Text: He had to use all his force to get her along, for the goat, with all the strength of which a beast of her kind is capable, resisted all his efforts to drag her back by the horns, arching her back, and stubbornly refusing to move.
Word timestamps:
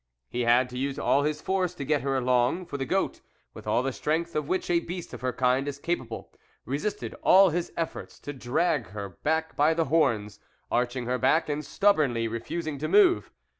He 0.29 0.41
had 0.45 0.67
to 0.71 0.79
use 0.79 0.97
all 0.97 1.21
his 1.21 1.43
force 1.43 1.75
to 1.75 1.85
get 1.85 2.01
her 2.01 2.15
along, 2.17 2.65
for 2.65 2.77
the 2.77 2.87
goat, 2.87 3.21
with 3.53 3.67
all 3.67 3.83
the 3.83 3.93
strength 3.93 4.35
of 4.35 4.47
which 4.47 4.67
a 4.71 4.79
beast 4.79 5.13
of 5.13 5.21
her 5.21 5.31
kind 5.31 5.67
is 5.67 5.77
capable, 5.77 6.33
resisted 6.65 7.13
all 7.21 7.49
his 7.51 7.71
efforts 7.77 8.17
to 8.21 8.33
drag 8.33 8.87
her 8.93 9.09
back 9.09 9.55
by 9.55 9.75
the 9.75 9.85
horns, 9.85 10.39
arching 10.71 11.05
her 11.05 11.19
back, 11.19 11.49
and 11.49 11.63
stubbornly 11.63 12.27
refusing 12.27 12.79
to 12.79 12.87
move. 12.87 13.29